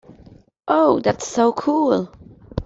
Ooh! 0.71 0.99
That's 0.99 1.27
so 1.27 1.53
cool! 1.53 2.11